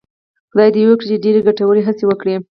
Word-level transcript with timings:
خدای 0.51 0.69
دې 0.75 0.81
وکړي 0.87 1.05
چې 1.11 1.21
ډېرې 1.23 1.41
ګټورې 1.47 1.81
هڅې 1.87 2.03
وکړي. 2.07 2.35